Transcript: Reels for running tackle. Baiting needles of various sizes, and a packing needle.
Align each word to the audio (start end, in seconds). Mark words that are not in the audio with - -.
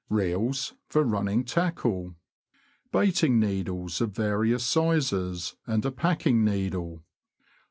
Reels 0.09 0.73
for 0.89 1.03
running 1.03 1.43
tackle. 1.43 2.15
Baiting 2.91 3.39
needles 3.39 4.01
of 4.01 4.09
various 4.15 4.65
sizes, 4.65 5.55
and 5.67 5.85
a 5.85 5.91
packing 5.91 6.43
needle. 6.43 7.03